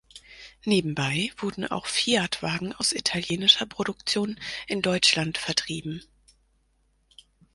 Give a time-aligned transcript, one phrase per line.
[0.65, 6.01] Nebenbei wurden auch Fiat-Wagen aus italienischer Produktion in Deutschland vertrieben.